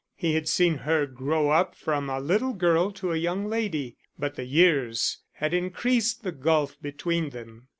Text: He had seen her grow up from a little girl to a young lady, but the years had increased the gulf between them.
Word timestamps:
He 0.15 0.33
had 0.33 0.47
seen 0.49 0.79
her 0.79 1.05
grow 1.05 1.51
up 1.51 1.75
from 1.75 2.09
a 2.09 2.19
little 2.19 2.53
girl 2.53 2.89
to 2.93 3.11
a 3.11 3.17
young 3.17 3.45
lady, 3.45 3.97
but 4.17 4.33
the 4.33 4.45
years 4.45 5.19
had 5.33 5.53
increased 5.53 6.23
the 6.23 6.31
gulf 6.31 6.75
between 6.81 7.29
them. 7.29 7.67